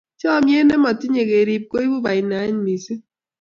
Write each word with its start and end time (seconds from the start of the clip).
chamiet 0.19 0.65
ne 0.65 0.75
matinye 0.83 1.23
kerib 1.31 1.63
koibu 1.71 1.97
bainaiet 2.05 2.57
mising 2.63 3.03